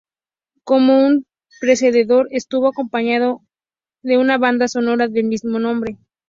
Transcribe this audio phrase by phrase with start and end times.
[0.63, 1.23] Como su
[1.59, 3.41] predecesor, estuvo acompañado
[4.01, 5.99] de una banda sonora del mismo nombre.